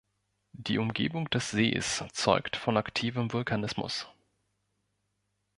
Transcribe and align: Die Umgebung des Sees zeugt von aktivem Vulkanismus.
Die 0.57 0.79
Umgebung 0.79 1.29
des 1.29 1.51
Sees 1.51 2.03
zeugt 2.13 2.55
von 2.55 2.75
aktivem 2.75 3.31
Vulkanismus. 3.33 4.07